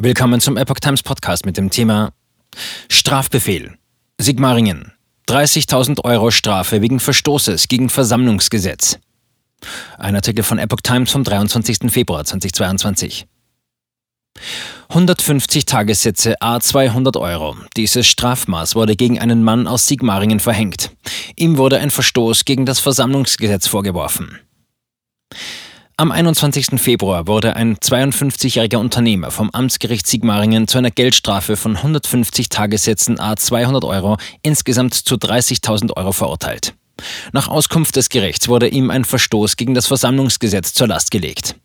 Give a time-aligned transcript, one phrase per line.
[0.00, 2.12] Willkommen zum Epoch Times Podcast mit dem Thema
[2.88, 3.76] Strafbefehl.
[4.16, 4.92] Sigmaringen.
[5.28, 9.00] 30.000 Euro Strafe wegen Verstoßes gegen Versammlungsgesetz.
[9.98, 11.90] Ein Artikel von Epoch Times vom 23.
[11.90, 13.26] Februar 2022.
[14.88, 17.56] 150 Tagessätze a 200 Euro.
[17.76, 20.92] Dieses Strafmaß wurde gegen einen Mann aus Sigmaringen verhängt.
[21.34, 24.38] Ihm wurde ein Verstoß gegen das Versammlungsgesetz vorgeworfen.
[26.00, 26.80] Am 21.
[26.80, 33.34] Februar wurde ein 52-jähriger Unternehmer vom Amtsgericht Sigmaringen zu einer Geldstrafe von 150 Tagessätzen a
[33.34, 36.74] 200 Euro insgesamt zu 30.000 Euro verurteilt.
[37.32, 41.56] Nach Auskunft des Gerichts wurde ihm ein Verstoß gegen das Versammlungsgesetz zur Last gelegt.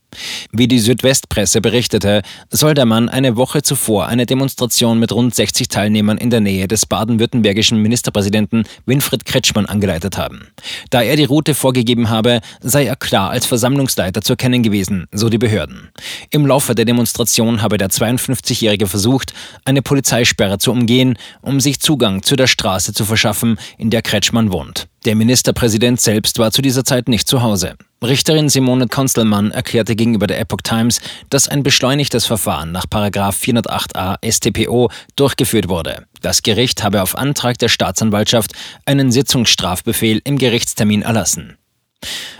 [0.52, 5.68] Wie die Südwestpresse berichtete, soll der Mann eine Woche zuvor eine Demonstration mit rund 60
[5.68, 10.48] Teilnehmern in der Nähe des baden-württembergischen Ministerpräsidenten Winfried Kretschmann angeleitet haben.
[10.90, 15.30] Da er die Route vorgegeben habe, sei er klar als Versammlungsleiter zu erkennen gewesen, so
[15.30, 15.90] die Behörden.
[16.30, 19.34] Im Laufe der Demonstration habe der 52-Jährige versucht,
[19.66, 24.52] eine Polizeisperre zu umgehen, um sich Zugang zu der Straße zu verschaffen, in der Kretschmann
[24.52, 24.88] wohnt.
[25.06, 27.76] Der Ministerpräsident selbst war zu dieser Zeit nicht zu Hause.
[28.02, 34.90] Richterin Simone Konstelmann erklärte gegenüber der Epoch Times, dass ein beschleunigtes Verfahren nach 408a StPO
[35.18, 36.06] durchgeführt wurde.
[36.22, 38.54] Das Gericht habe auf Antrag der Staatsanwaltschaft
[38.86, 41.58] einen Sitzungsstrafbefehl im Gerichtstermin erlassen.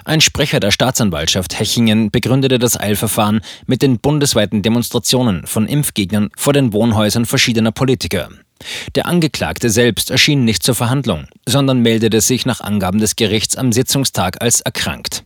[0.06, 6.54] Ein Sprecher der Staatsanwaltschaft Hechingen begründete das Eilverfahren mit den bundesweiten Demonstrationen von Impfgegnern vor
[6.54, 8.30] den Wohnhäusern verschiedener Politiker.
[8.96, 13.72] Der Angeklagte selbst erschien nicht zur Verhandlung, sondern meldete sich nach Angaben des Gerichts am
[13.72, 15.24] Sitzungstag als erkrankt.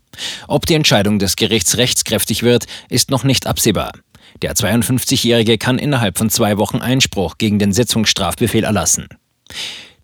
[0.48, 3.92] Ob die Entscheidung des Gerichts rechtskräftig wird, ist noch nicht absehbar.
[4.42, 9.08] Der 52-Jährige kann innerhalb von zwei Wochen Einspruch gegen den Sitzungsstrafbefehl erlassen.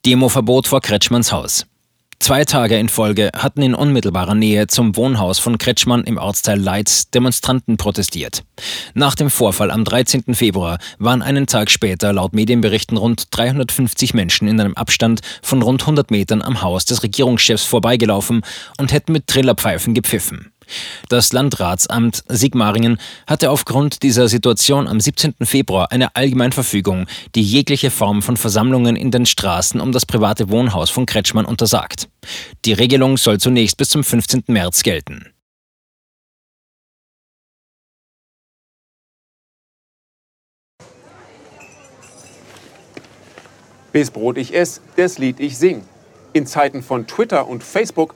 [0.06, 1.66] Demoverbot vor Kretschmanns Haus.
[2.23, 7.09] Zwei Tage in Folge hatten in unmittelbarer Nähe zum Wohnhaus von Kretschmann im Ortsteil Leitz
[7.09, 8.45] Demonstranten protestiert.
[8.93, 10.33] Nach dem Vorfall am 13.
[10.33, 15.81] Februar waren einen Tag später laut Medienberichten rund 350 Menschen in einem Abstand von rund
[15.81, 18.39] 100 Metern am Haus des Regierungschefs vorbeigelaufen
[18.79, 20.53] und hätten mit Trillerpfeifen gepfiffen.
[21.09, 22.97] Das Landratsamt Sigmaringen
[23.28, 25.35] hatte aufgrund dieser Situation am 17.
[25.44, 30.89] Februar eine Allgemeinverfügung, die jegliche Form von Versammlungen in den Straßen um das private Wohnhaus
[30.89, 32.09] von Kretschmann untersagt.
[32.66, 34.44] Die Regelung soll zunächst bis zum 15.
[34.47, 35.33] März gelten.
[43.94, 45.83] Bis Brot ich ess, das Lied ich sing.
[46.33, 48.16] In Zeiten von Twitter und Facebook